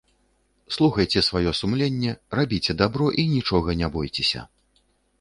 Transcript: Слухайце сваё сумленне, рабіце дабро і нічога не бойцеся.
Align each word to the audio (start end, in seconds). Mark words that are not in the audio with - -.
Слухайце 0.77 1.23
сваё 1.27 1.51
сумленне, 1.59 2.11
рабіце 2.41 2.79
дабро 2.83 3.13
і 3.25 3.29
нічога 3.37 3.81
не 3.83 3.95
бойцеся. 4.01 4.41